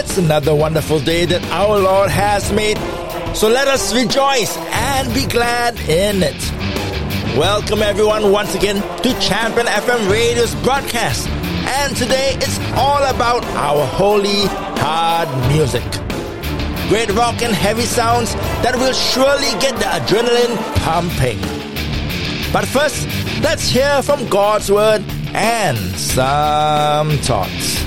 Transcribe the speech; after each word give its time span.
It's 0.00 0.16
another 0.16 0.54
wonderful 0.54 1.00
day 1.00 1.24
that 1.26 1.44
our 1.50 1.76
Lord 1.76 2.08
has 2.08 2.52
made. 2.52 2.78
So 3.34 3.48
let 3.48 3.66
us 3.66 3.92
rejoice 3.92 4.56
and 4.56 5.12
be 5.12 5.26
glad 5.26 5.76
in 5.90 6.22
it. 6.22 6.38
Welcome 7.36 7.82
everyone 7.82 8.30
once 8.30 8.54
again 8.54 8.76
to 9.02 9.20
Champion 9.20 9.66
FM 9.66 10.08
Radio's 10.08 10.54
broadcast. 10.62 11.26
And 11.26 11.96
today 11.96 12.36
it's 12.36 12.60
all 12.76 13.02
about 13.12 13.44
our 13.56 13.84
holy 13.86 14.46
hard 14.78 15.28
music. 15.48 15.82
Great 16.88 17.12
rock 17.14 17.42
and 17.42 17.52
heavy 17.52 17.82
sounds 17.82 18.32
that 18.62 18.76
will 18.76 18.92
surely 18.92 19.50
get 19.58 19.74
the 19.82 19.90
adrenaline 19.98 20.56
pumping. 20.86 21.40
But 22.52 22.66
first, 22.66 23.04
let's 23.42 23.68
hear 23.68 24.00
from 24.02 24.28
God's 24.28 24.70
word 24.70 25.02
and 25.34 25.76
some 25.98 27.18
thoughts. 27.18 27.77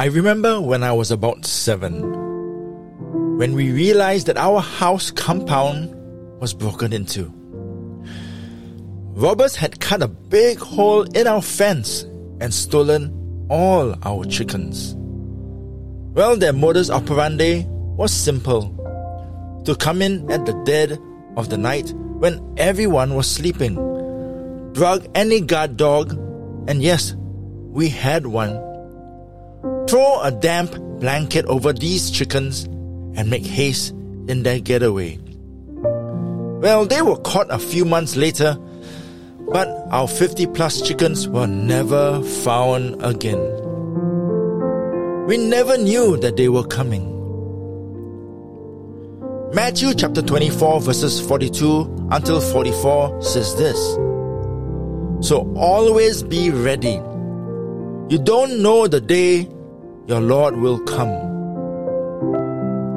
I 0.00 0.06
remember 0.06 0.58
when 0.62 0.82
I 0.82 0.92
was 0.92 1.10
about 1.10 1.44
seven, 1.44 2.00
when 3.36 3.52
we 3.52 3.70
realized 3.70 4.28
that 4.28 4.38
our 4.38 4.58
house 4.58 5.10
compound 5.10 5.94
was 6.40 6.54
broken 6.54 6.94
into. 6.94 7.30
Robbers 9.12 9.54
had 9.56 9.78
cut 9.78 10.00
a 10.00 10.08
big 10.08 10.58
hole 10.58 11.02
in 11.02 11.26
our 11.26 11.42
fence 11.42 12.04
and 12.40 12.54
stolen 12.54 13.46
all 13.50 13.94
our 14.02 14.24
chickens. 14.24 14.94
Well, 16.14 16.34
their 16.34 16.54
modus 16.54 16.88
operandi 16.88 17.66
was 17.68 18.10
simple 18.10 18.72
to 19.66 19.76
come 19.76 20.00
in 20.00 20.30
at 20.30 20.46
the 20.46 20.54
dead 20.64 20.98
of 21.36 21.50
the 21.50 21.58
night 21.58 21.92
when 21.92 22.40
everyone 22.56 23.16
was 23.16 23.30
sleeping, 23.30 23.74
drug 24.72 25.06
any 25.14 25.42
guard 25.42 25.76
dog, 25.76 26.12
and 26.68 26.82
yes, 26.82 27.14
we 27.68 27.90
had 27.90 28.26
one 28.26 28.69
Throw 29.90 30.20
a 30.22 30.30
damp 30.30 30.76
blanket 31.00 31.44
over 31.46 31.72
these 31.72 32.12
chickens 32.12 32.62
and 33.16 33.28
make 33.28 33.44
haste 33.44 33.90
in 34.28 34.44
their 34.44 34.60
getaway. 34.60 35.18
Well, 36.62 36.86
they 36.86 37.02
were 37.02 37.16
caught 37.16 37.48
a 37.50 37.58
few 37.58 37.84
months 37.84 38.14
later, 38.14 38.56
but 39.52 39.66
our 39.90 40.06
50 40.06 40.46
plus 40.46 40.80
chickens 40.80 41.26
were 41.26 41.48
never 41.48 42.22
found 42.22 43.02
again. 43.02 43.40
We 45.26 45.36
never 45.36 45.76
knew 45.76 46.16
that 46.18 46.36
they 46.36 46.48
were 46.48 46.62
coming. 46.62 47.10
Matthew 49.52 49.92
chapter 49.94 50.22
24 50.22 50.82
verses 50.82 51.20
42 51.20 52.08
until 52.12 52.40
44 52.40 53.22
says 53.22 53.56
this. 53.56 53.76
So 55.26 55.52
always 55.56 56.22
be 56.22 56.50
ready. 56.50 57.00
You 58.08 58.20
don't 58.22 58.62
know 58.62 58.86
the 58.86 59.00
day 59.00 59.48
your 60.10 60.20
Lord 60.20 60.56
will 60.56 60.80
come. 60.80 61.08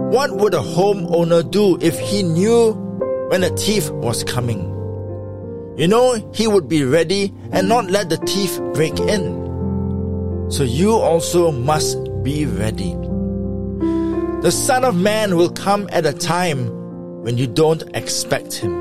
What 0.10 0.36
would 0.36 0.56
a 0.56 0.62
homeowner 0.62 1.50
do 1.50 1.78
if 1.80 2.00
he 2.00 2.24
knew 2.24 2.72
when 3.30 3.44
a 3.44 3.56
thief 3.56 3.92
was 3.92 4.24
coming? 4.24 4.62
You 5.78 5.88
know, 5.88 6.32
he 6.34 6.48
would 6.48 6.68
be 6.68 6.84
ready 6.84 7.32
and 7.52 7.70
not 7.70 7.92
let 7.92 8.10
the 8.10 8.18
thief 8.18 8.60
break 8.74 9.00
in. 9.00 10.50
So 10.50 10.64
you 10.64 10.94
also 10.94 11.52
must 11.52 12.00
be 12.24 12.48
ready. 12.48 12.96
The 14.42 14.52
Son 14.52 14.84
of 14.84 14.96
Man 14.96 15.36
will 15.38 15.52
come 15.52 15.88
at 15.92 16.08
a 16.08 16.14
time 16.14 16.68
when 17.22 17.38
you 17.38 17.46
don't 17.46 17.84
expect 17.96 18.56
him. 18.56 18.72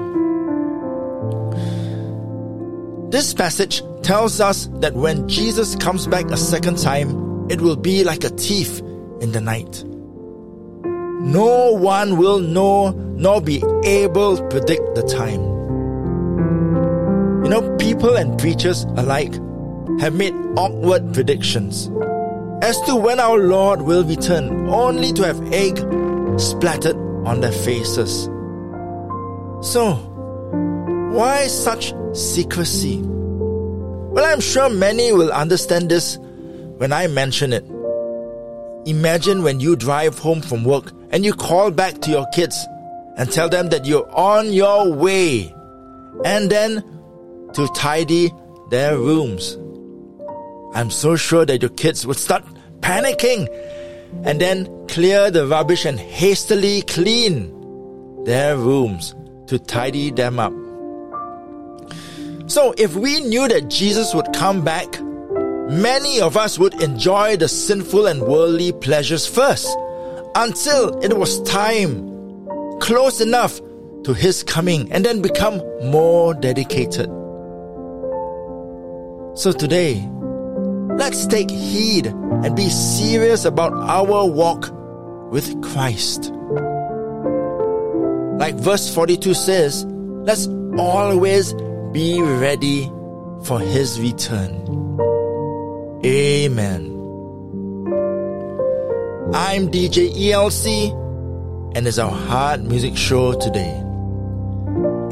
This 3.10 3.34
passage 3.34 3.82
tells 4.02 4.40
us 4.40 4.70
that 4.76 4.94
when 4.94 5.28
Jesus 5.28 5.76
comes 5.76 6.06
back 6.06 6.30
a 6.30 6.38
second 6.38 6.78
time, 6.78 7.31
it 7.50 7.60
will 7.60 7.76
be 7.76 8.04
like 8.04 8.24
a 8.24 8.28
thief 8.30 8.80
in 9.20 9.32
the 9.32 9.40
night. 9.40 9.84
No 11.22 11.72
one 11.72 12.16
will 12.18 12.40
know 12.40 12.90
nor 12.90 13.40
be 13.40 13.62
able 13.84 14.36
to 14.36 14.48
predict 14.48 14.94
the 14.94 15.02
time. 15.02 15.40
You 17.44 17.50
know, 17.50 17.76
people 17.76 18.16
and 18.16 18.38
preachers 18.38 18.84
alike 18.96 19.34
have 20.00 20.14
made 20.14 20.34
awkward 20.56 21.14
predictions 21.14 21.90
as 22.62 22.80
to 22.82 22.94
when 22.94 23.18
our 23.18 23.38
Lord 23.38 23.82
will 23.82 24.04
return, 24.04 24.68
only 24.68 25.12
to 25.14 25.24
have 25.24 25.52
egg 25.52 25.78
splattered 26.38 26.96
on 27.26 27.40
their 27.40 27.52
faces. 27.52 28.24
So, 29.60 29.94
why 31.12 31.48
such 31.48 31.92
secrecy? 32.14 33.00
Well, 33.02 34.24
I'm 34.24 34.40
sure 34.40 34.68
many 34.70 35.12
will 35.12 35.32
understand 35.32 35.90
this 35.90 36.18
when 36.82 36.92
I 36.92 37.06
mention 37.06 37.52
it. 37.52 37.64
Imagine 38.90 39.44
when 39.44 39.60
you 39.60 39.76
drive 39.76 40.18
home 40.18 40.40
from 40.40 40.64
work 40.64 40.90
and 41.10 41.24
you 41.24 41.32
call 41.32 41.70
back 41.70 42.00
to 42.00 42.10
your 42.10 42.26
kids 42.34 42.66
and 43.16 43.30
tell 43.30 43.48
them 43.48 43.68
that 43.68 43.86
you're 43.86 44.10
on 44.10 44.52
your 44.52 44.92
way 44.92 45.54
and 46.24 46.50
then 46.50 46.82
to 47.52 47.68
tidy 47.76 48.32
their 48.70 48.98
rooms. 48.98 49.56
I'm 50.74 50.90
so 50.90 51.14
sure 51.14 51.46
that 51.46 51.62
your 51.62 51.70
kids 51.70 52.04
would 52.04 52.16
start 52.16 52.44
panicking 52.80 53.46
and 54.24 54.40
then 54.40 54.66
clear 54.88 55.30
the 55.30 55.46
rubbish 55.46 55.84
and 55.84 56.00
hastily 56.00 56.82
clean 56.82 58.24
their 58.24 58.56
rooms 58.56 59.14
to 59.46 59.60
tidy 59.60 60.10
them 60.10 60.40
up. 60.40 60.52
So 62.50 62.74
if 62.76 62.96
we 62.96 63.20
knew 63.20 63.46
that 63.46 63.68
Jesus 63.68 64.12
would 64.14 64.32
come 64.32 64.64
back 64.64 64.98
many 65.72 66.20
of 66.20 66.36
us 66.36 66.58
would 66.58 66.80
enjoy 66.82 67.36
the 67.36 67.48
sinful 67.48 68.06
and 68.06 68.20
worldly 68.20 68.72
pleasures 68.72 69.26
first 69.26 69.66
until 70.34 70.98
it 71.02 71.16
was 71.16 71.42
time 71.42 72.10
close 72.80 73.20
enough 73.20 73.60
to 74.04 74.12
his 74.12 74.42
coming 74.42 74.90
and 74.92 75.04
then 75.04 75.22
become 75.22 75.62
more 75.84 76.34
dedicated. 76.34 77.06
So 79.34 79.52
today, 79.52 80.06
let's 80.98 81.26
take 81.26 81.50
heed 81.50 82.06
and 82.06 82.54
be 82.54 82.68
serious 82.68 83.44
about 83.44 83.72
our 83.72 84.26
walk 84.26 84.70
with 85.30 85.62
Christ. 85.62 86.32
Like 88.38 88.56
verse 88.56 88.92
42 88.92 89.32
says, 89.32 89.84
let's 89.86 90.48
always 90.76 91.54
be 91.92 92.20
ready 92.20 92.90
for 93.44 93.60
his 93.60 94.00
return. 94.00 94.81
Amen. 96.04 96.86
I'm 99.32 99.70
DJ 99.70 100.10
ELC, 100.12 100.90
and 101.76 101.86
it's 101.86 101.98
our 101.98 102.10
hard 102.10 102.64
music 102.64 102.96
show 102.96 103.38
today. 103.38 103.70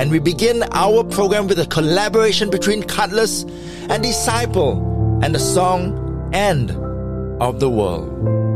And 0.00 0.10
we 0.10 0.18
begin 0.18 0.64
our 0.72 1.04
program 1.04 1.46
with 1.46 1.60
a 1.60 1.66
collaboration 1.66 2.50
between 2.50 2.82
Kutless 2.82 3.48
and 3.88 4.02
Disciple 4.02 5.20
and 5.22 5.32
the 5.32 5.38
song 5.38 6.32
End 6.34 6.72
of 7.40 7.60
the 7.60 7.70
World. 7.70 8.49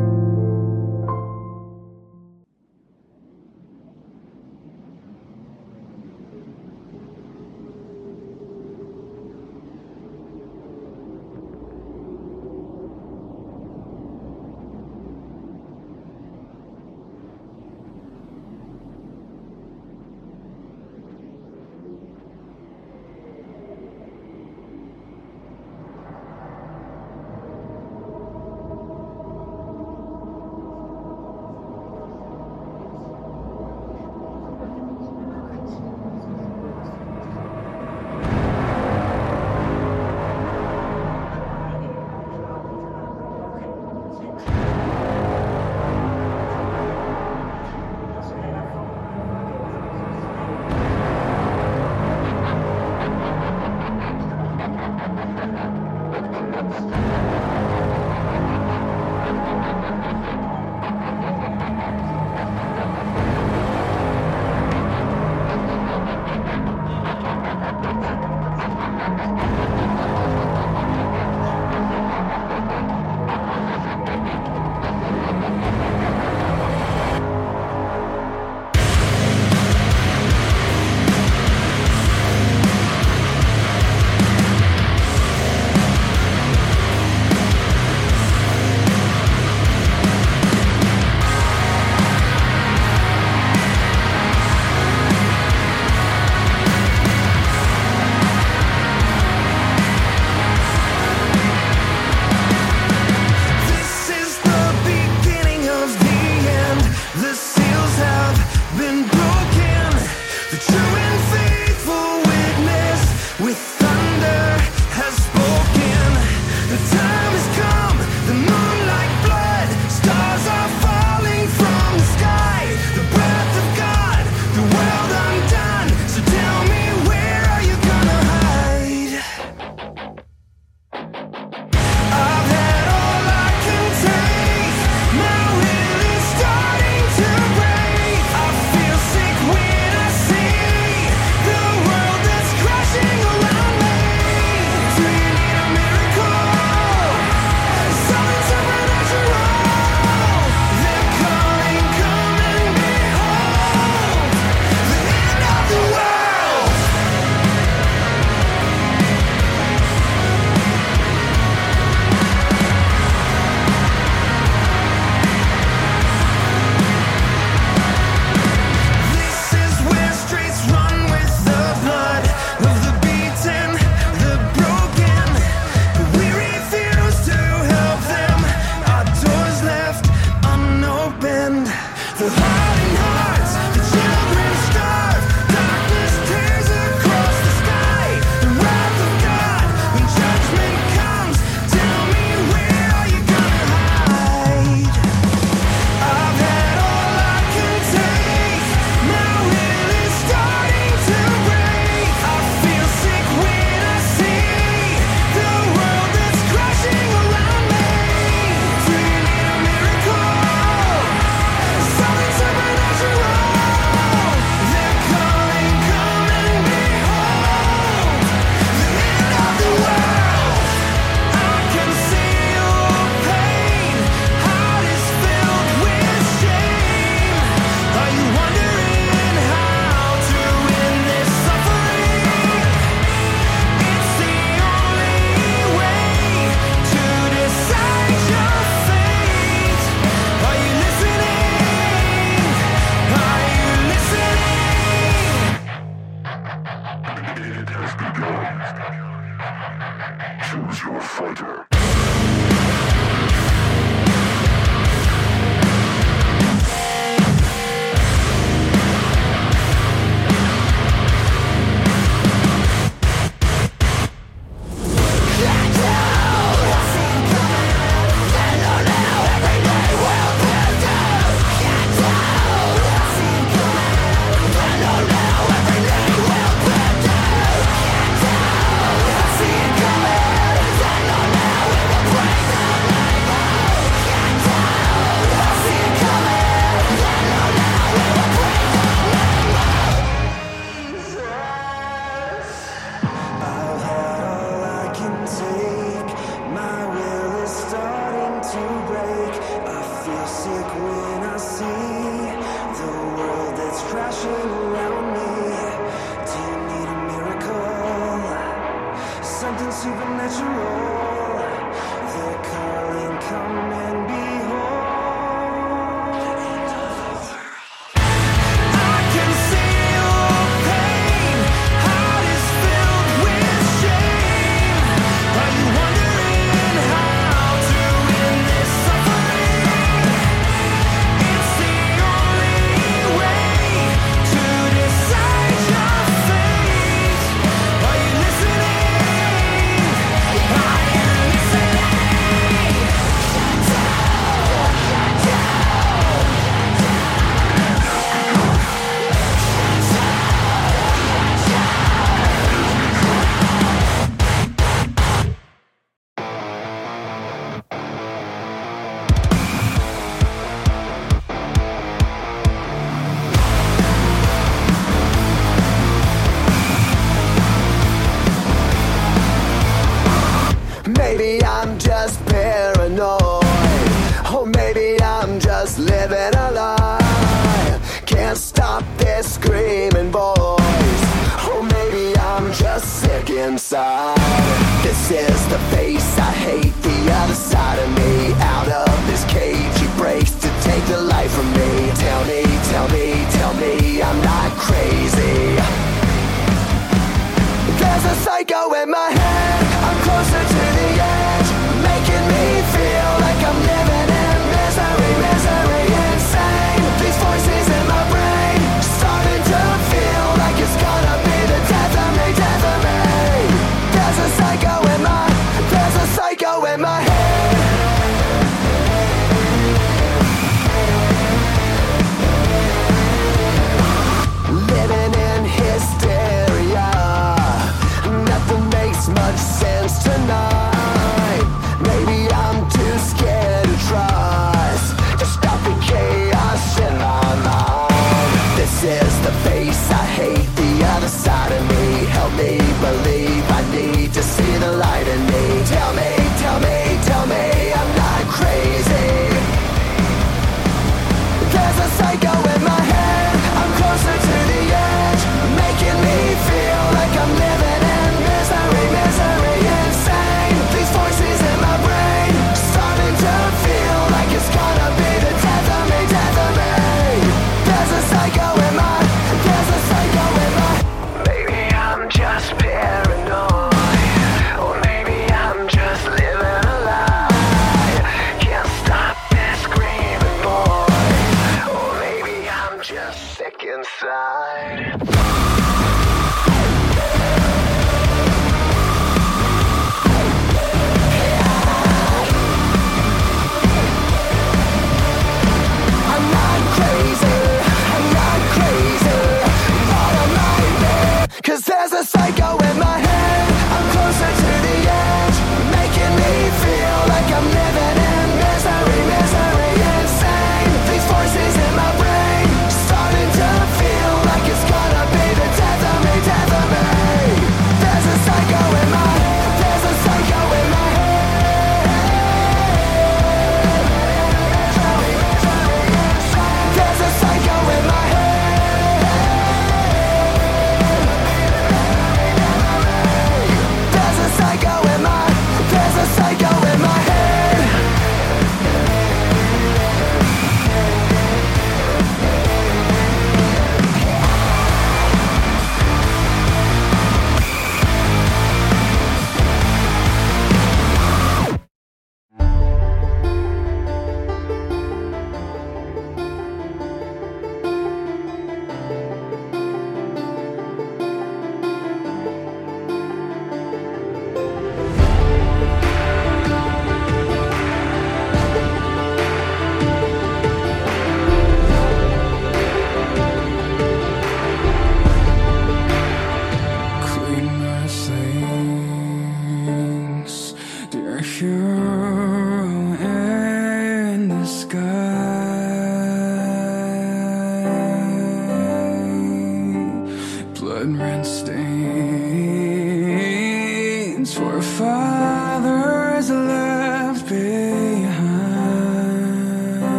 Hate, 440.14 440.63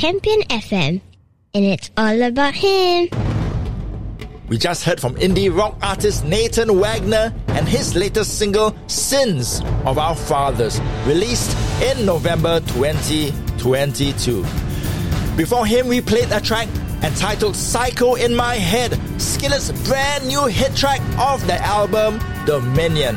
Champion 0.00 0.40
FM, 0.48 1.02
and 1.52 1.62
it's 1.62 1.90
all 1.94 2.22
about 2.22 2.54
him. 2.54 3.10
We 4.48 4.56
just 4.56 4.82
heard 4.82 4.98
from 4.98 5.14
indie 5.16 5.54
rock 5.54 5.76
artist 5.82 6.24
Nathan 6.24 6.80
Wagner 6.80 7.34
and 7.48 7.68
his 7.68 7.94
latest 7.94 8.38
single, 8.38 8.74
Sins 8.86 9.60
of 9.84 9.98
Our 9.98 10.16
Fathers, 10.16 10.80
released 11.04 11.54
in 11.82 12.06
November 12.06 12.60
2022. 12.60 14.42
Before 15.36 15.66
him, 15.66 15.86
we 15.86 16.00
played 16.00 16.32
a 16.32 16.40
track 16.40 16.68
entitled 17.02 17.54
Psycho 17.54 18.14
in 18.14 18.34
My 18.34 18.54
Head, 18.54 18.98
Skillet's 19.20 19.70
brand 19.86 20.26
new 20.26 20.46
hit 20.46 20.74
track 20.74 21.02
of 21.18 21.46
the 21.46 21.60
album 21.62 22.18
Dominion. 22.46 23.16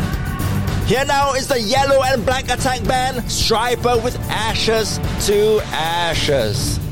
Here 0.85 1.05
now 1.05 1.33
is 1.33 1.47
the 1.47 1.61
Yellow 1.61 2.03
and 2.03 2.25
Black 2.25 2.43
Attack 2.49 2.83
Band, 2.83 3.19
Stryper 3.23 4.03
with 4.03 4.19
Ashes 4.29 4.99
to 5.27 5.61
Ashes. 5.71 6.82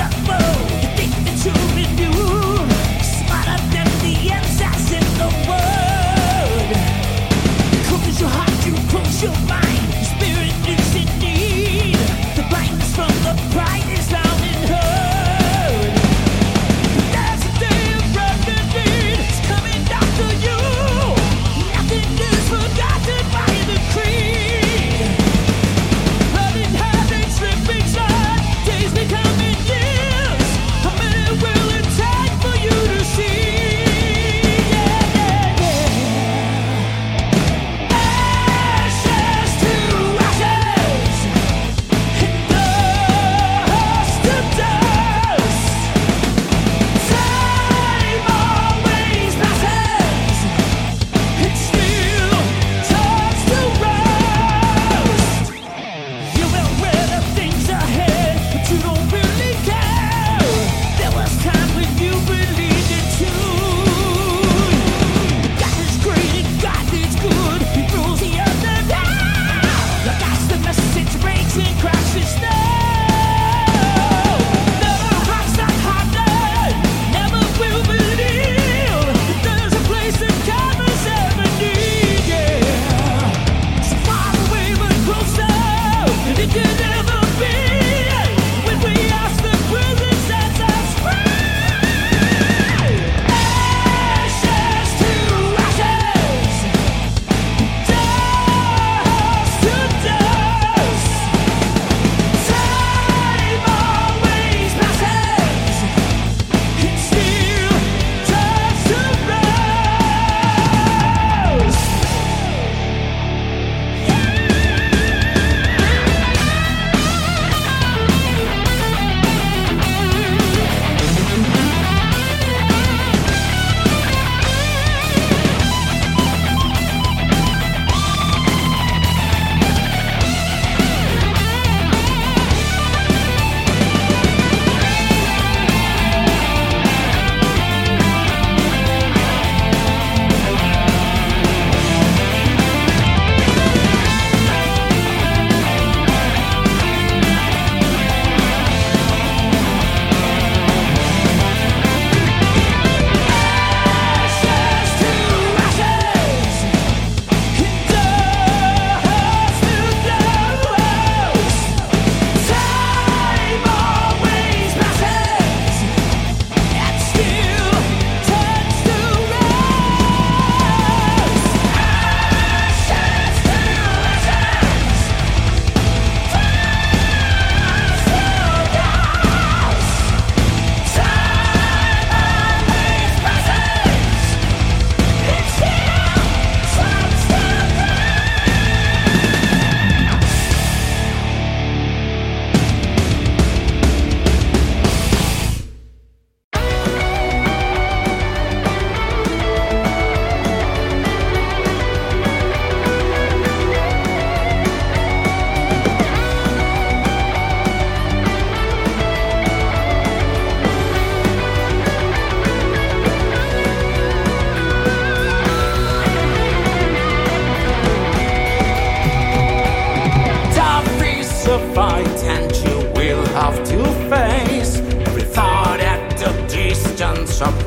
Just 0.00 0.39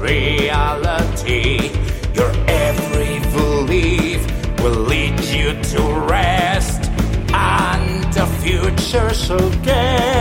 reality. 0.03 1.71
Your 2.13 2.31
every 2.47 3.19
belief 3.31 4.21
will 4.61 4.79
lead 4.91 5.19
you 5.21 5.53
to 5.71 5.81
rest, 6.07 6.89
and 7.33 8.03
the 8.13 8.25
future 8.41 9.13
shall 9.13 9.49
gaze. 9.61 10.12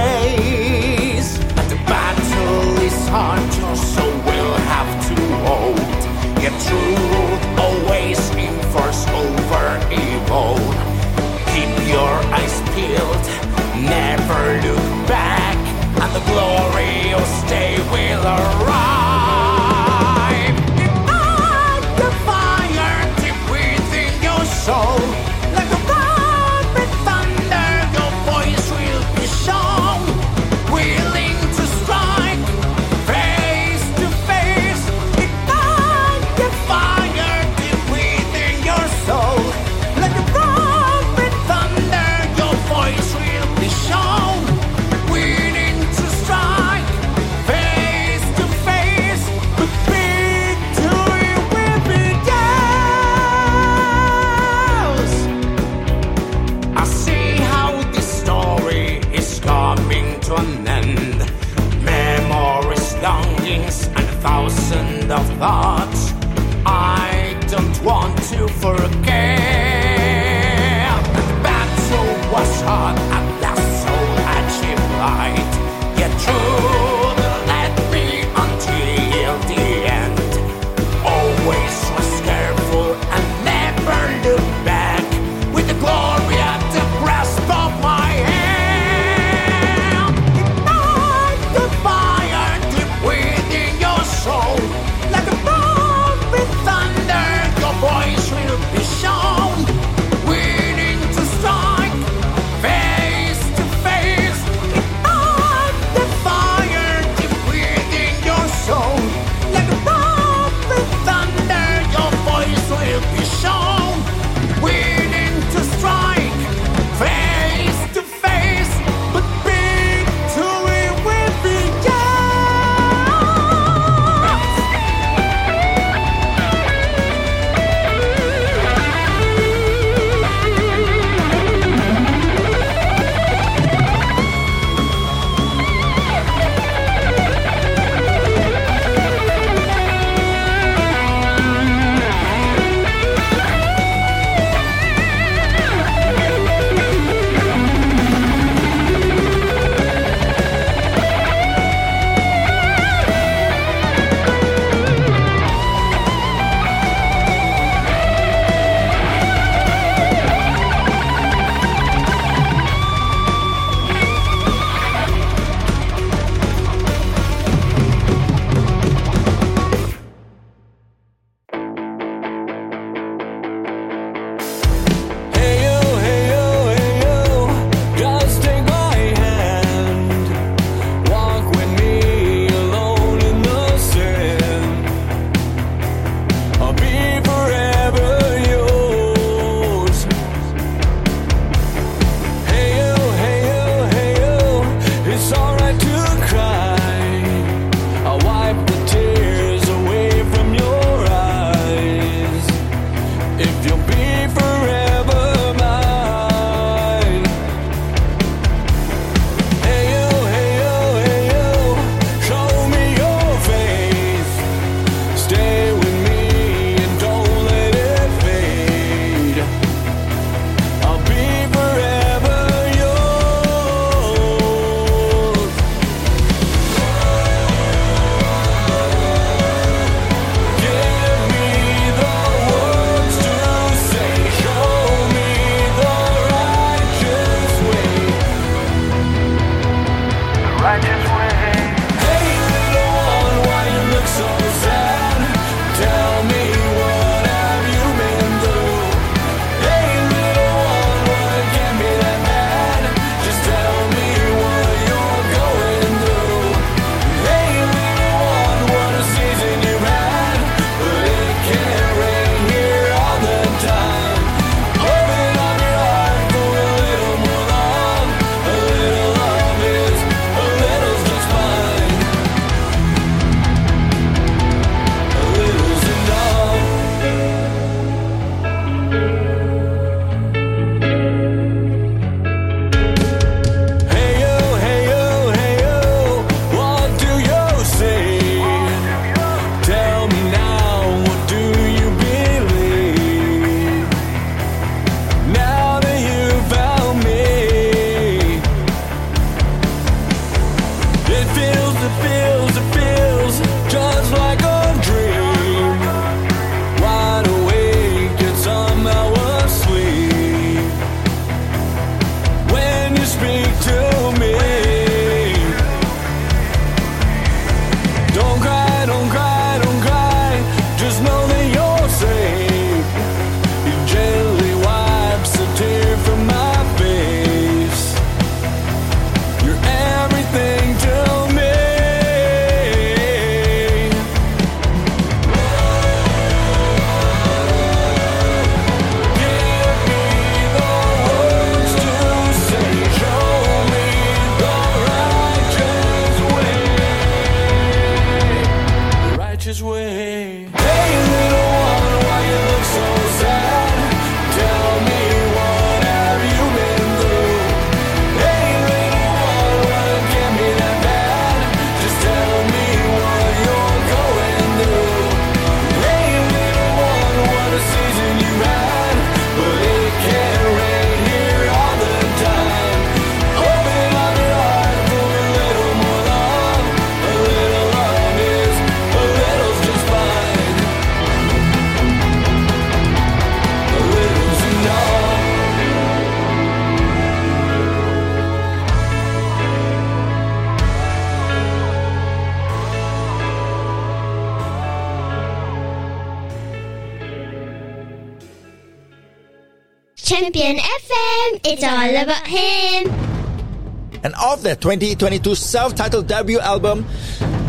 Their 404.52 404.60
2022 404.60 405.34
self-titled 405.34 406.06
debut 406.06 406.38
album, 406.38 406.84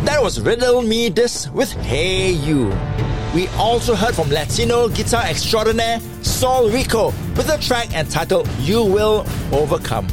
that 0.05 0.21
was 0.21 0.39
Riddle 0.39 0.81
Me 0.81 1.09
This 1.09 1.49
with 1.49 1.69
Hey 1.73 2.31
You. 2.31 2.73
We 3.35 3.47
also 3.57 3.93
heard 3.93 4.15
from 4.15 4.29
Latino 4.29 4.87
guitar 4.87 5.23
extraordinaire 5.25 5.99
Saul 6.21 6.69
Rico 6.69 7.07
with 7.35 7.49
a 7.49 7.57
track 7.57 7.93
entitled 7.93 8.47
You 8.59 8.85
Will 8.85 9.25
Overcome. 9.51 10.07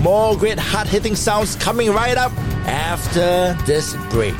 More 0.00 0.36
great 0.36 0.58
hard-hitting 0.58 1.14
sounds 1.14 1.54
coming 1.54 1.92
right 1.92 2.16
up 2.16 2.32
after 2.66 3.56
this 3.64 3.94
break. 4.10 4.34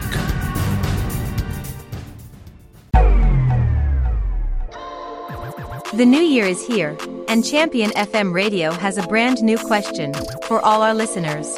The 5.95 6.05
new 6.05 6.21
year 6.21 6.47
is 6.47 6.67
here, 6.67 6.97
and 7.29 7.45
Champion 7.45 7.91
FM 7.91 8.33
Radio 8.33 8.73
has 8.73 8.97
a 8.97 9.07
brand 9.07 9.43
new 9.43 9.59
question 9.59 10.15
for 10.45 10.61
all 10.61 10.81
our 10.83 10.95
listeners. 10.95 11.55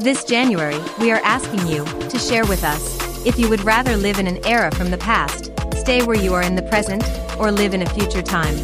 This 0.00 0.24
January, 0.24 0.80
we 0.98 1.12
are 1.12 1.20
asking 1.22 1.66
you 1.66 1.84
to 2.08 2.18
share 2.18 2.46
with 2.46 2.64
us 2.64 2.98
if 3.26 3.38
you 3.38 3.50
would 3.50 3.62
rather 3.64 3.96
live 3.96 4.18
in 4.18 4.26
an 4.26 4.44
era 4.46 4.74
from 4.74 4.90
the 4.90 4.98
past, 4.98 5.52
stay 5.74 6.02
where 6.02 6.16
you 6.16 6.34
are 6.34 6.42
in 6.42 6.56
the 6.56 6.62
present, 6.62 7.04
or 7.38 7.52
live 7.52 7.74
in 7.74 7.82
a 7.82 7.90
future 7.90 8.22
time. 8.22 8.56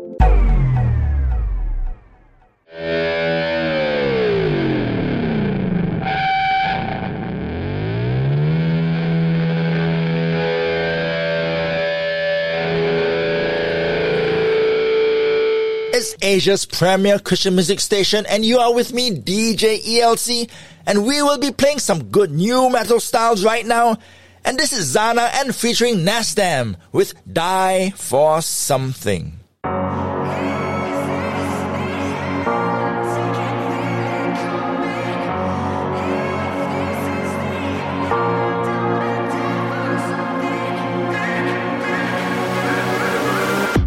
It's 16.03 16.17
Asia's 16.21 16.67
premier 16.67 17.21
Christian 17.21 17.55
music 17.55 17.79
station, 17.79 18.27
and 18.27 18.45
you 18.45 18.59
are 18.59 18.75
with 18.75 18.93
me, 18.93 19.13
DJ 19.13 19.81
ELC, 19.81 20.51
and 20.85 21.07
we 21.07 21.23
will 21.23 21.39
be 21.39 21.53
playing 21.53 21.79
some 21.79 22.11
good 22.11 22.33
new 22.33 22.69
metal 22.69 22.99
styles 22.99 23.45
right 23.45 23.65
now. 23.65 23.99
And 24.45 24.59
this 24.59 24.73
is 24.73 24.97
Zana 24.97 25.31
and 25.33 25.55
featuring 25.55 25.99
Nasdam 25.99 26.75
with 26.91 27.15
Die 27.33 27.91
for 27.91 28.43
Something. 28.43 29.39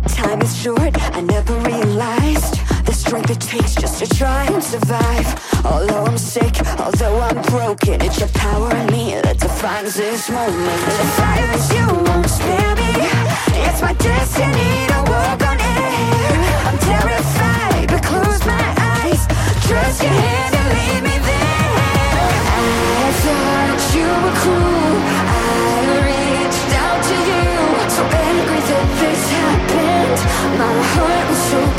Time 0.07 0.41
is 0.41 0.57
short, 0.57 0.93
strength 3.15 3.31
it 3.31 3.49
takes 3.49 3.75
just 3.75 3.99
to 3.99 4.17
try 4.17 4.43
and 4.45 4.63
survive. 4.63 5.27
Although 5.65 6.05
I'm 6.05 6.17
sick, 6.17 6.55
although 6.79 7.19
I'm 7.21 7.41
broken, 7.43 8.01
it's 8.01 8.19
your 8.19 8.29
power 8.29 8.75
in 8.75 8.87
me 8.87 9.15
that 9.23 9.39
defines 9.39 9.95
this 9.95 10.29
moment. 10.29 10.81
The 10.99 11.07
fire 11.19 11.55
you 11.75 11.85
won't 12.07 12.29
spare 12.29 12.75
me. 12.75 12.91
It's 13.67 13.81
my 13.81 13.93
destiny 13.93 14.87
to 14.91 14.99
walk 15.11 15.39
on 15.47 15.57
air. 15.59 16.35
I'm 16.67 16.77
terrified, 16.91 17.87
but 17.87 18.03
close 18.03 18.41
my 18.45 18.67
eyes. 18.99 19.21
Trust 19.67 20.03
your 20.03 20.11
hand 20.11 20.53
and 20.59 20.67
lead 20.75 21.01
me 21.07 21.15
there. 21.29 21.71
I 22.99 23.11
thought 23.23 23.81
you 23.95 24.09
were 24.23 24.37
cool. 24.43 24.91
I 25.23 26.03
reached 26.09 26.71
out 26.83 26.99
to 27.09 27.17
you, 27.31 27.47
so 27.95 28.03
angry 28.27 28.61
that 28.69 28.87
this 28.99 29.23
happened. 29.39 30.19
My 30.59 30.75
heart 30.93 31.25
was 31.29 31.41
so 31.51 31.74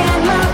understand 0.00 0.26
my 0.26 0.49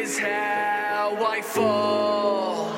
is 0.00 0.18
how 0.18 1.16
I 1.36 1.42
fall, 1.42 2.72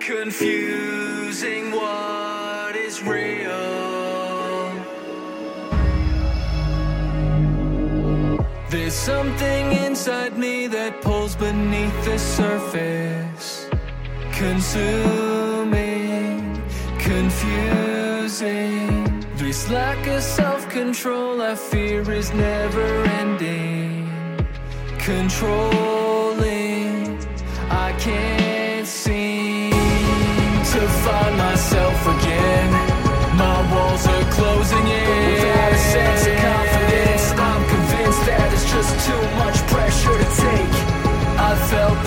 confusing 0.00 1.70
what 1.70 2.74
is 2.74 3.00
real. 3.02 3.78
There's 8.68 8.94
something 8.94 9.72
inside 9.86 10.36
me 10.36 10.66
that 10.66 11.00
pulls 11.02 11.36
beneath 11.36 12.04
the 12.04 12.18
surface, 12.18 13.70
consuming, 14.32 15.80
confusing. 16.98 18.88
This 19.36 19.70
lack 19.70 20.04
of 20.08 20.22
self 20.22 20.68
control 20.68 21.40
I 21.40 21.54
fear 21.54 22.02
is 22.10 22.32
never 22.32 23.04
ending, 23.22 23.97
controlling. 25.08 26.92
I 27.70 27.96
can't 27.98 28.86
seem 28.86 29.72
to 30.74 30.80
find 31.04 31.34
myself 31.38 31.98
again. 32.14 32.68
My 33.44 33.58
walls 33.72 34.04
are 34.06 34.26
closing 34.36 34.86
in. 34.86 35.32
Without 35.32 35.72
a 35.72 35.82
sense 35.94 36.26
of 36.30 36.36
confidence, 36.48 37.24
I'm 37.48 37.62
convinced 37.74 38.22
that 38.28 38.52
it's 38.52 38.68
just 38.70 38.92
too 39.08 39.22
much 39.42 39.56
pressure 39.72 40.16
to 40.22 40.28
take. 40.44 40.76
I 41.40 41.52
felt 41.70 41.97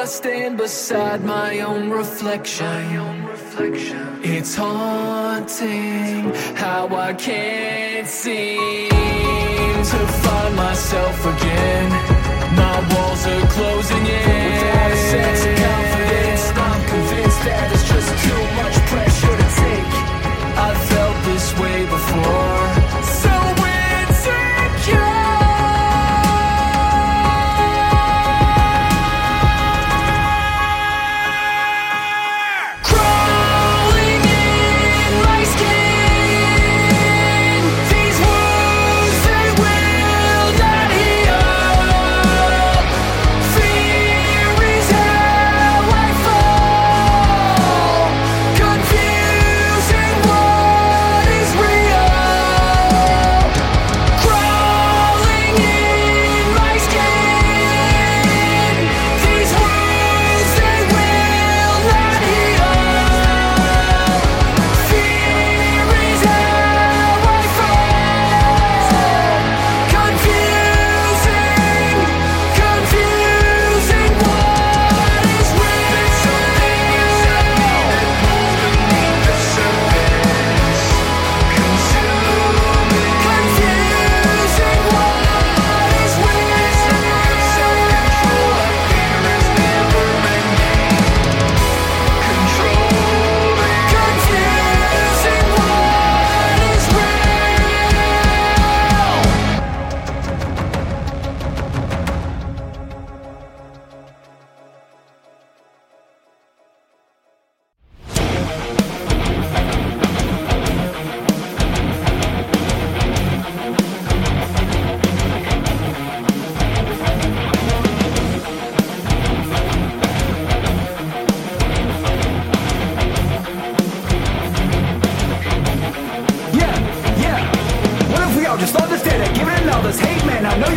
I 0.00 0.06
stand 0.06 0.56
beside 0.56 1.22
my 1.22 1.60
own 1.60 1.90
reflection. 1.90 3.28
It's 4.24 4.54
haunting 4.54 6.32
how 6.56 6.88
I 6.88 7.12
can't 7.12 8.08
seem 8.08 8.88
to 8.88 10.00
find 10.22 10.56
myself 10.56 11.26
again. 11.26 11.89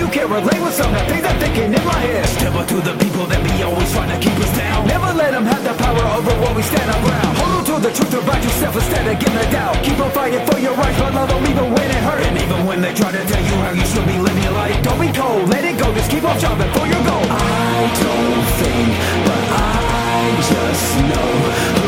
You 0.03 0.09
can't 0.11 0.29
relate 0.29 0.59
with 0.59 0.75
some 0.75 0.91
of 0.91 0.99
the 0.99 1.07
things 1.07 1.23
I'm 1.23 1.39
thinking 1.39 1.71
in 1.71 1.85
my 1.87 1.99
head. 2.03 2.27
Step 2.35 2.53
up 2.59 2.67
to 2.67 2.77
the 2.83 2.91
people 2.99 3.23
that 3.31 3.39
be 3.39 3.63
always 3.63 3.87
trying 3.95 4.11
to 4.11 4.19
keep 4.19 4.35
us 4.35 4.51
down. 4.51 4.83
Never 4.83 5.15
let 5.15 5.31
them 5.31 5.47
have 5.47 5.63
the 5.63 5.71
power 5.79 6.03
over 6.19 6.33
what 6.43 6.51
we 6.59 6.63
stand 6.63 6.91
our 6.91 7.01
ground. 7.07 7.31
Hold 7.39 7.55
on 7.55 7.63
to 7.71 7.75
the 7.87 7.91
truth 7.95 8.11
about 8.11 8.43
yourself 8.43 8.75
instead 8.75 9.07
of 9.07 9.15
getting 9.15 9.39
the 9.39 9.47
doubt. 9.47 9.79
Keep 9.79 9.99
on 10.03 10.11
fighting 10.11 10.43
for 10.43 10.59
your 10.59 10.75
rights, 10.75 10.99
but 10.99 11.15
love 11.15 11.29
them 11.31 11.47
even 11.47 11.71
when 11.71 11.87
it 11.87 12.03
hurts. 12.03 12.27
And 12.27 12.35
even 12.35 12.59
when 12.67 12.79
they 12.83 12.93
try 12.93 13.15
to 13.15 13.23
tell 13.23 13.43
you 13.47 13.55
how 13.63 13.71
you 13.71 13.85
should 13.87 14.07
be 14.07 14.19
living 14.19 14.43
your 14.43 14.57
life, 14.59 14.75
don't 14.83 14.99
be 14.99 15.07
cold, 15.15 15.47
let 15.47 15.63
it 15.63 15.79
go, 15.79 15.87
just 15.95 16.11
keep 16.11 16.23
on 16.27 16.35
striving 16.35 16.71
for 16.75 16.83
your 16.83 17.03
goal. 17.07 17.23
I 17.31 17.87
don't 18.03 18.47
think, 18.59 18.91
but 19.23 19.43
I 19.55 20.19
just 20.51 20.87
know 21.07 21.82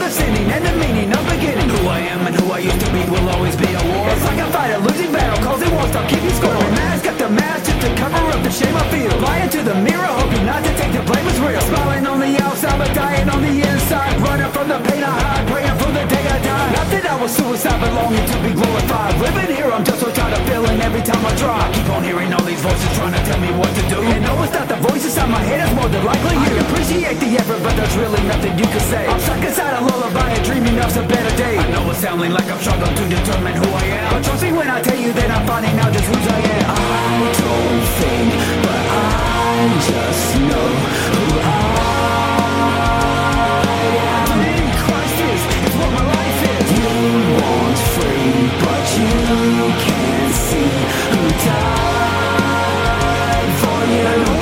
the 0.00 0.08
sinning 0.08 0.50
and 0.50 0.64
the 0.64 0.72
meaning 0.80 1.12
of 1.12 1.22
beginning. 1.28 1.68
Who 1.68 1.88
I 1.88 2.00
am 2.00 2.26
and 2.26 2.34
who 2.34 2.50
I 2.50 2.58
used 2.58 2.80
to 2.80 2.90
be 2.92 3.02
will 3.10 3.28
always 3.28 3.56
be 3.56 3.70
a 3.80 3.82
war. 3.90 4.08
It's 4.08 4.24
like 4.24 4.38
I 4.38 4.50
fight 4.50 4.72
a 4.72 4.78
losing 4.78 5.12
battle, 5.12 5.44
cause 5.44 5.60
it 5.62 5.70
won't 5.72 5.90
stop 5.90 6.08
keeping 6.08 6.30
score. 6.30 6.56
Wear 6.56 6.72
mask 6.72 7.04
the 7.04 7.28
mask 7.28 7.66
just 7.66 7.80
to 7.82 7.94
cover 7.96 8.29
up 8.40 8.46
the 8.46 8.52
shame 8.52 8.74
I 8.74 8.84
feel. 8.88 9.12
Lying 9.20 9.50
to 9.50 9.60
the 9.62 9.74
mirror, 9.74 10.10
hoping 10.16 10.44
not 10.46 10.64
to 10.64 10.72
take 10.80 10.92
the 10.92 11.02
blame 11.04 11.26
is 11.26 11.38
real. 11.40 11.60
Smiling 11.60 12.06
on 12.06 12.20
the 12.20 12.32
outside, 12.42 12.78
but 12.78 12.92
dying 12.94 13.28
on 13.28 13.42
the 13.42 13.54
inside. 13.60 14.16
Running 14.20 14.50
from 14.52 14.68
the 14.68 14.78
pain 14.88 15.04
I 15.04 15.12
hide, 15.12 15.46
praying 15.48 15.76
for 15.76 15.90
the 15.92 16.04
day 16.08 16.24
I 16.24 16.38
die. 16.40 16.68
Not 16.72 16.86
that 16.92 17.04
I 17.06 17.16
was 17.20 17.32
suicide, 17.36 17.78
but 17.80 17.92
longing 17.92 18.24
to 18.24 18.36
be 18.40 18.52
glorified. 18.56 19.12
Living 19.20 19.54
here, 19.56 19.70
I'm 19.70 19.84
just 19.84 20.00
so 20.00 20.10
tired 20.12 20.32
of 20.32 20.42
feeling 20.48 20.80
every 20.80 21.02
time 21.02 21.22
I 21.24 21.32
try. 21.36 21.60
Keep 21.72 21.88
on 21.90 22.02
hearing 22.04 22.32
all 22.32 22.44
these 22.44 22.60
voices 22.60 22.90
trying 22.96 23.12
to 23.12 23.22
tell 23.28 23.40
me 23.40 23.50
what 23.60 23.70
to 23.76 23.82
do. 23.92 23.98
And 24.00 24.24
no, 24.24 24.32
it's 24.42 24.52
not 24.52 24.68
the 24.68 24.76
voices 24.76 25.00
inside 25.10 25.28
my 25.28 25.42
head, 25.42 25.60
it's 25.66 25.74
more 25.74 25.88
than 25.88 26.04
likely 26.06 26.36
you. 26.38 26.54
I 26.54 26.62
appreciate 26.64 27.18
the 27.18 27.30
effort, 27.36 27.60
but 27.66 27.74
there's 27.74 27.96
really 27.96 28.22
nothing 28.30 28.56
you 28.56 28.64
can 28.64 28.84
say. 28.88 29.06
I'm 29.06 29.18
stuck 29.18 29.42
inside 29.42 29.74
a 29.74 29.82
lullaby 29.82 30.30
and 30.30 30.44
dreaming 30.46 30.78
of 30.78 30.90
some 30.90 31.08
better 31.08 31.34
day. 31.36 31.58
I 31.58 31.66
know 31.72 31.90
it's 31.90 31.98
sounding 31.98 32.30
like 32.30 32.46
I'm 32.46 32.60
struggling 32.60 32.94
to 32.94 33.04
determine 33.10 33.54
who 33.58 33.68
I 33.68 33.84
am. 34.00 34.14
But 34.14 34.22
trust 34.24 34.42
me 34.44 34.52
when 34.52 34.70
I 34.70 34.80
tell 34.80 34.98
you 34.98 35.12
that 35.12 35.30
I'm 35.30 35.44
finding 35.46 35.76
out 35.82 35.92
just 35.92 36.06
whose 36.06 36.28
I 36.30 36.40
am. 36.40 36.70
I 36.70 37.32
don't 37.42 37.84
think, 37.98 38.29
but 38.64 38.82
I 38.90 38.92
just 39.90 40.26
know 40.48 40.68
who 41.14 41.24
I 41.42 41.44
am. 44.18 44.38
In 44.54 44.66
Christ 44.82 45.18
is, 45.30 45.42
is 45.66 45.74
what 45.80 45.90
my 45.98 46.04
life 46.16 46.40
is. 46.54 46.66
You 46.78 46.94
want 47.40 47.78
free, 47.94 48.34
but 48.64 48.84
you 48.98 49.14
can't 49.86 50.34
see 50.48 50.72
who 51.12 51.22
died 51.48 53.50
for 53.62 53.80
you. 53.94 54.39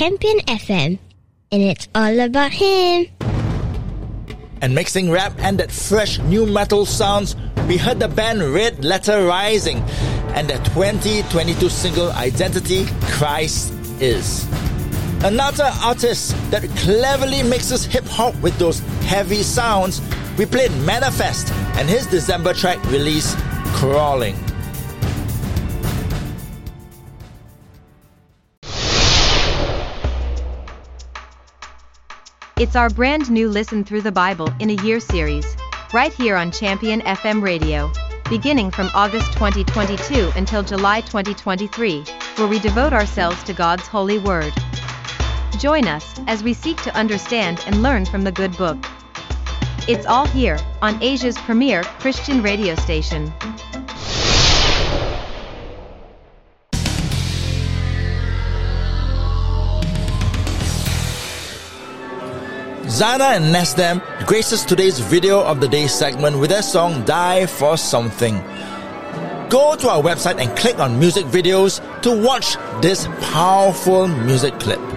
Champion 0.00 0.38
FM, 0.46 0.98
and 1.52 1.62
it's 1.62 1.86
all 1.94 2.20
about 2.20 2.52
him. 2.52 3.06
And 4.62 4.74
mixing 4.74 5.10
rap 5.10 5.34
and 5.40 5.60
that 5.60 5.70
fresh 5.70 6.18
new 6.20 6.46
metal 6.46 6.86
sounds, 6.86 7.36
we 7.68 7.76
heard 7.76 8.00
the 8.00 8.08
band 8.08 8.42
Red 8.42 8.82
Letter 8.82 9.26
Rising 9.26 9.76
and 10.32 10.48
their 10.48 10.56
2022 10.72 11.68
single 11.68 12.10
Identity 12.12 12.86
Christ 13.02 13.74
Is. 14.00 14.48
Another 15.22 15.70
artist 15.82 16.34
that 16.50 16.62
cleverly 16.78 17.42
mixes 17.42 17.84
hip 17.84 18.06
hop 18.06 18.34
with 18.36 18.58
those 18.58 18.78
heavy 19.04 19.42
sounds, 19.42 20.00
we 20.38 20.46
played 20.46 20.72
Manifest 20.86 21.52
and 21.76 21.86
his 21.86 22.06
December 22.06 22.54
track 22.54 22.82
release, 22.86 23.36
Crawling. 23.74 24.49
It's 32.60 32.76
our 32.76 32.90
brand 32.90 33.30
new 33.30 33.48
Listen 33.48 33.84
Through 33.84 34.02
the 34.02 34.12
Bible 34.12 34.52
in 34.58 34.68
a 34.68 34.82
Year 34.82 35.00
series, 35.00 35.56
right 35.94 36.12
here 36.12 36.36
on 36.36 36.52
Champion 36.52 37.00
FM 37.00 37.42
Radio, 37.42 37.90
beginning 38.28 38.70
from 38.70 38.90
August 38.92 39.32
2022 39.32 40.30
until 40.36 40.62
July 40.62 41.00
2023, 41.00 42.04
where 42.36 42.46
we 42.46 42.58
devote 42.58 42.92
ourselves 42.92 43.42
to 43.44 43.54
God's 43.54 43.86
holy 43.86 44.18
word. 44.18 44.52
Join 45.58 45.88
us 45.88 46.20
as 46.26 46.42
we 46.42 46.52
seek 46.52 46.76
to 46.82 46.94
understand 46.94 47.64
and 47.66 47.82
learn 47.82 48.04
from 48.04 48.24
the 48.24 48.32
good 48.32 48.54
book. 48.58 48.76
It's 49.88 50.04
all 50.04 50.26
here 50.26 50.58
on 50.82 51.02
Asia's 51.02 51.38
premier 51.38 51.82
Christian 51.82 52.42
radio 52.42 52.74
station. 52.74 53.32
Zana 63.00 63.34
and 63.34 63.46
Nesdam 63.46 64.02
graces 64.26 64.62
today's 64.62 64.98
video 64.98 65.40
of 65.40 65.58
the 65.58 65.66
day 65.68 65.86
segment 65.86 66.38
with 66.38 66.50
their 66.50 66.60
song 66.60 67.02
Die 67.06 67.46
for 67.46 67.78
Something. 67.78 68.34
Go 69.48 69.74
to 69.74 69.88
our 69.88 70.02
website 70.02 70.38
and 70.38 70.54
click 70.54 70.78
on 70.78 70.98
music 70.98 71.24
videos 71.24 71.80
to 72.02 72.12
watch 72.22 72.56
this 72.82 73.08
powerful 73.32 74.06
music 74.06 74.52
clip. 74.60 74.89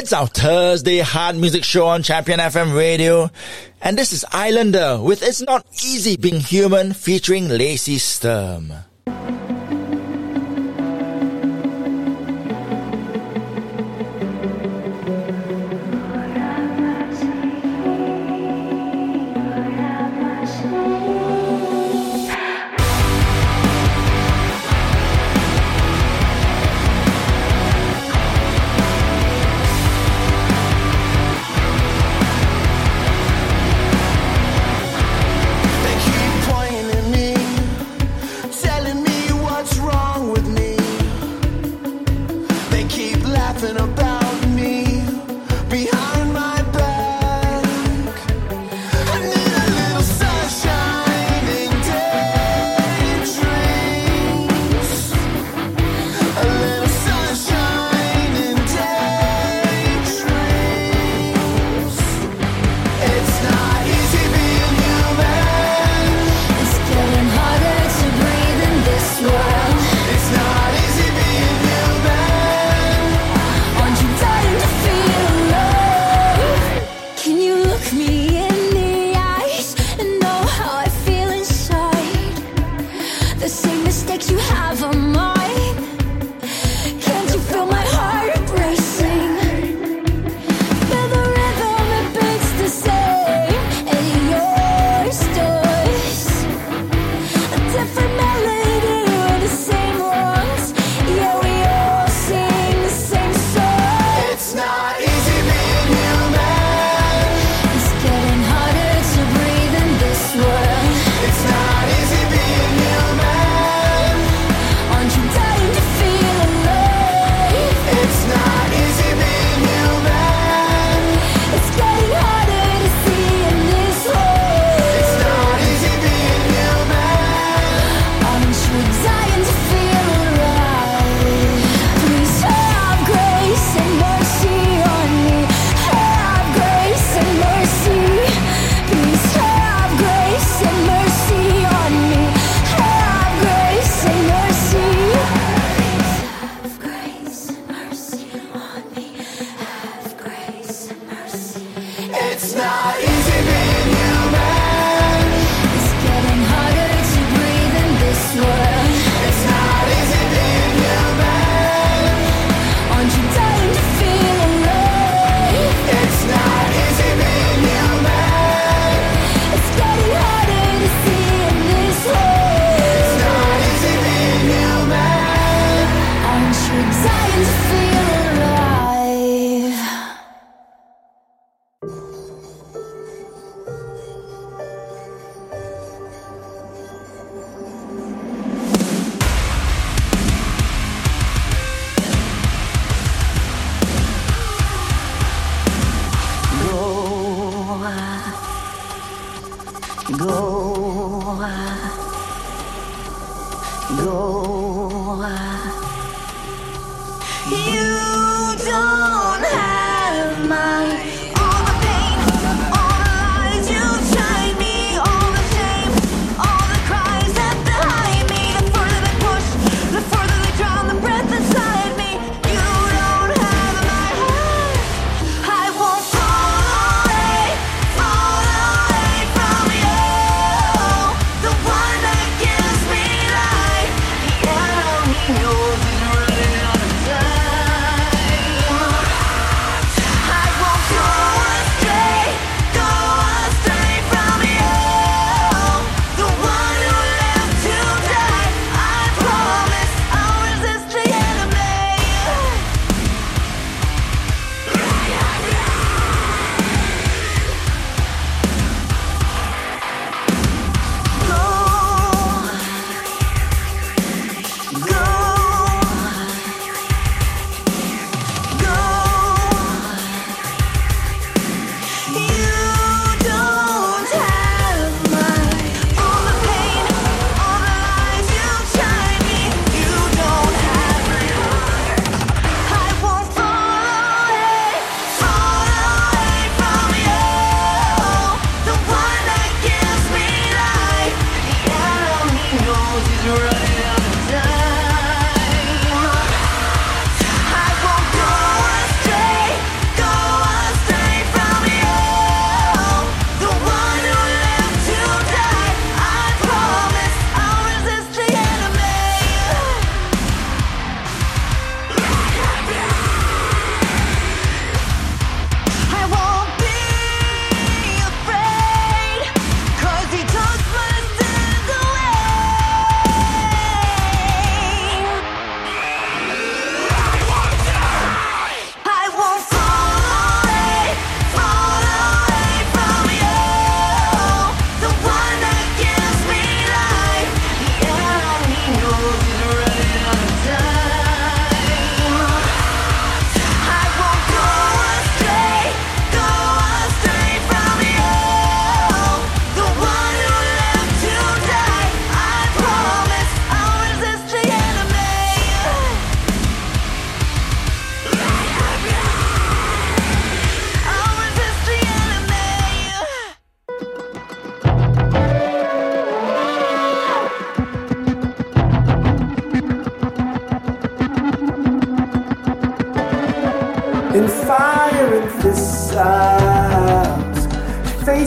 It's 0.00 0.12
our 0.12 0.28
Thursday 0.28 1.00
hard 1.00 1.34
music 1.34 1.64
show 1.64 1.88
on 1.88 2.04
Champion 2.04 2.38
FM 2.38 2.72
radio. 2.72 3.30
And 3.82 3.98
this 3.98 4.12
is 4.12 4.24
Islander 4.30 5.00
with 5.02 5.24
It's 5.24 5.42
Not 5.42 5.66
Easy 5.84 6.16
Being 6.16 6.38
Human 6.38 6.92
featuring 6.92 7.48
Lacey 7.48 7.98
Sturm. 7.98 8.72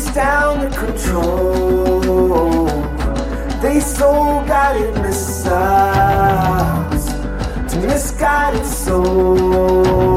chased 0.01 0.15
down 0.15 0.59
the 0.59 0.69
control. 0.75 2.01
They 3.61 3.79
sold 3.79 4.47
guided 4.47 4.95
missiles 5.01 5.45
to 7.71 7.79
misguided 7.79 8.65
souls. 8.65 10.10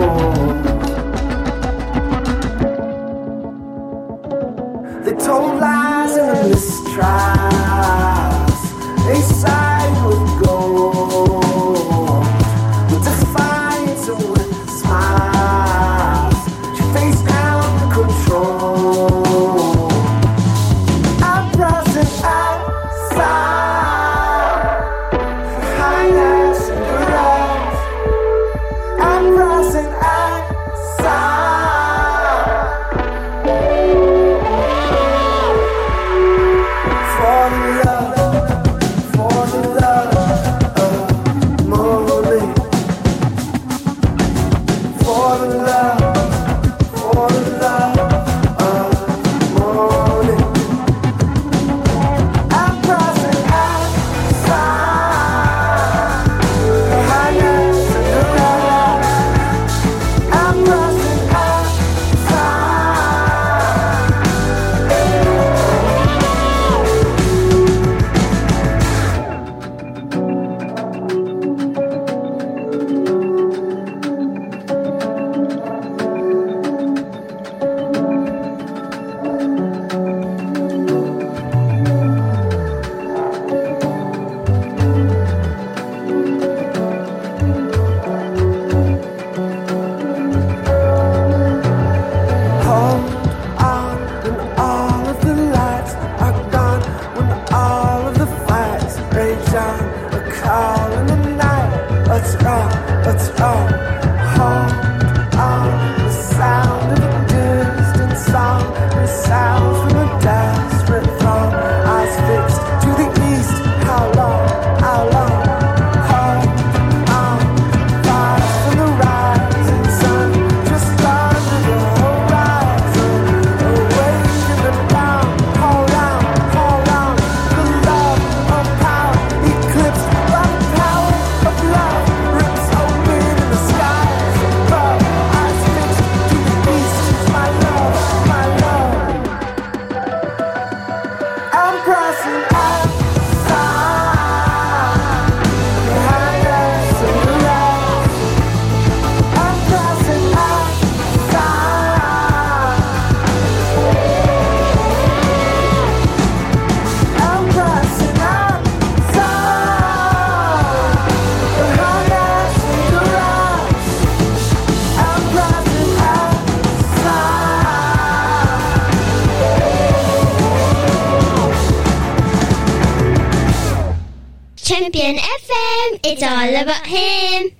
All 176.54 176.62
about 176.62 176.86
him. 176.86 177.50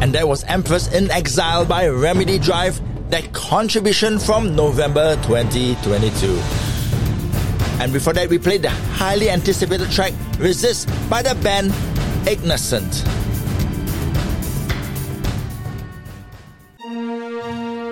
And 0.00 0.14
that 0.14 0.28
was 0.28 0.44
Empress 0.44 0.92
in 0.92 1.10
Exile 1.10 1.64
by 1.64 1.88
Remedy 1.88 2.38
Drive, 2.38 2.80
that 3.10 3.32
contribution 3.32 4.18
from 4.18 4.54
November 4.54 5.16
2022. 5.22 6.40
And 7.80 7.92
before 7.92 8.12
that, 8.12 8.28
we 8.28 8.38
played 8.38 8.62
the 8.62 8.70
highly 8.70 9.30
anticipated 9.30 9.90
track 9.90 10.12
Resist 10.38 10.88
by 11.08 11.22
the 11.22 11.34
band 11.36 11.72
Igniscent. 12.28 13.04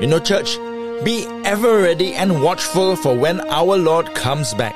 You 0.00 0.06
know, 0.06 0.20
church, 0.20 0.58
be 1.04 1.26
ever 1.44 1.82
ready 1.82 2.14
and 2.14 2.42
watchful 2.42 2.96
for 2.96 3.16
when 3.16 3.40
our 3.48 3.76
Lord 3.76 4.14
comes 4.14 4.54
back. 4.54 4.74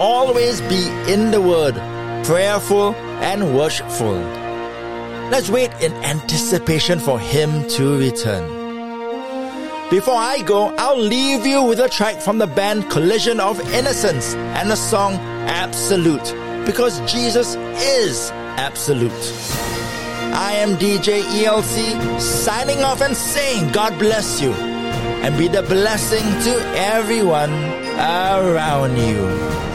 Always 0.00 0.60
be 0.62 0.88
in 1.10 1.30
the 1.30 1.40
Word, 1.40 1.76
prayerful 2.24 2.94
and 3.20 3.54
worshipful. 3.54 4.14
Let's 5.30 5.50
wait 5.50 5.70
in 5.82 5.92
anticipation 6.04 6.98
for 6.98 7.20
Him 7.20 7.68
to 7.68 7.98
return. 7.98 8.64
Before 9.90 10.16
I 10.16 10.40
go, 10.40 10.74
I'll 10.78 10.98
leave 10.98 11.46
you 11.46 11.62
with 11.62 11.80
a 11.80 11.88
track 11.88 12.20
from 12.20 12.38
the 12.38 12.46
band 12.46 12.90
Collision 12.90 13.40
of 13.40 13.60
Innocence 13.72 14.34
and 14.34 14.70
the 14.70 14.76
song 14.76 15.14
Absolute, 15.46 16.34
because 16.64 17.00
Jesus 17.10 17.56
is 17.56 18.30
absolute. 18.56 19.12
I 20.32 20.52
am 20.54 20.76
DJ 20.76 21.22
ELC 21.22 22.20
signing 22.20 22.82
off 22.82 23.02
and 23.02 23.14
saying 23.14 23.70
God 23.72 23.98
bless 23.98 24.40
you 24.40 24.52
and 24.52 25.36
be 25.36 25.48
the 25.48 25.62
blessing 25.62 26.24
to 26.44 26.54
everyone 26.76 27.52
around 27.98 28.96
you. 28.96 29.73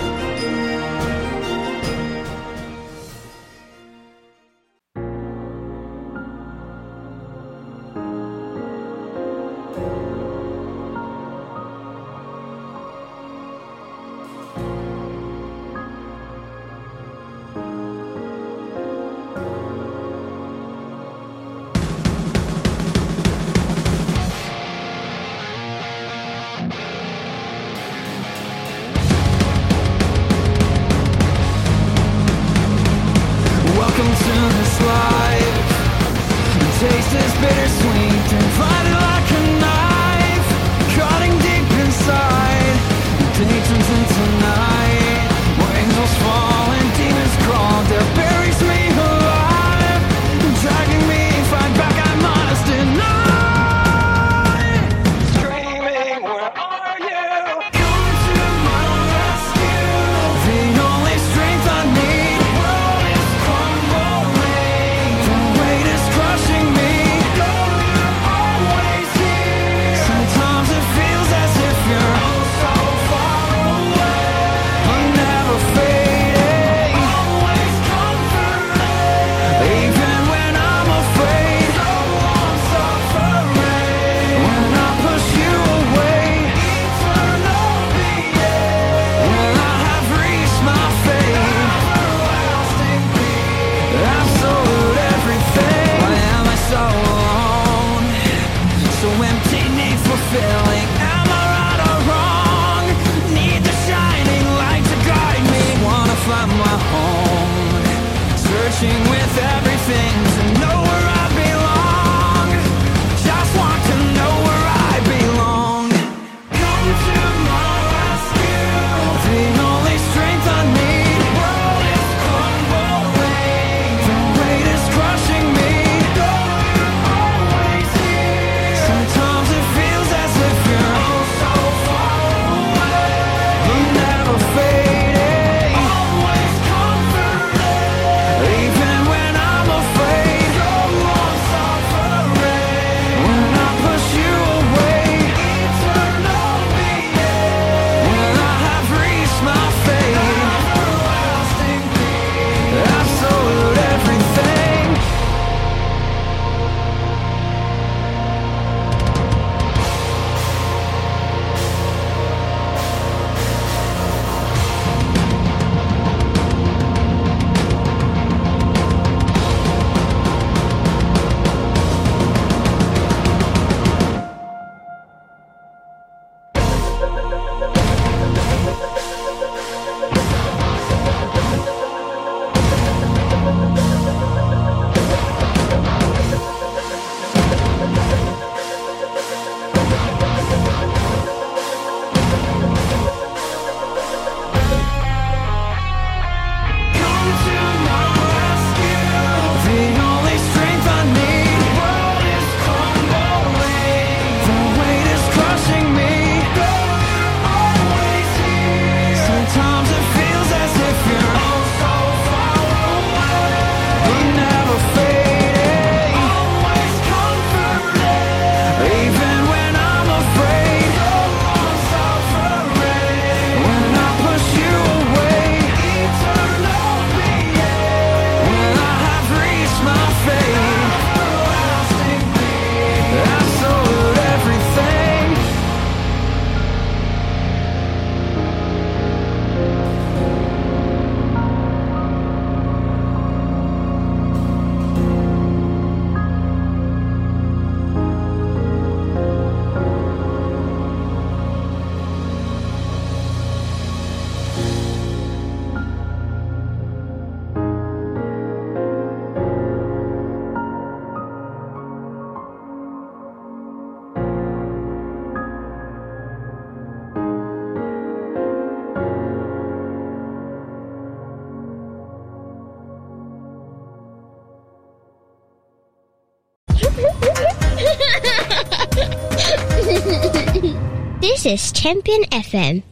Champion 281.82 282.24
FM, 282.24 282.84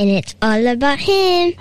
and 0.00 0.10
it's 0.10 0.34
all 0.42 0.66
about 0.66 0.98
him. 0.98 1.54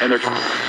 Energy. 0.00 0.59